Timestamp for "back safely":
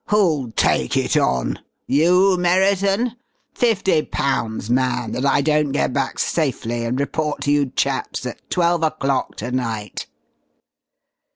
5.93-6.85